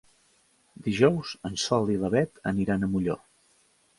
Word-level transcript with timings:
Dijous 0.87 1.33
en 1.51 1.59
Sol 1.65 1.93
i 1.95 1.99
na 2.05 2.11
Beth 2.15 2.43
aniran 2.53 2.87
a 2.89 2.93
Molló. 2.95 3.21